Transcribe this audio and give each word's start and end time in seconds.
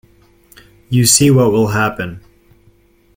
You 0.89 1.05
see 1.05 1.29
what 1.29 1.51
will 1.51 1.67
happen. 1.67 2.21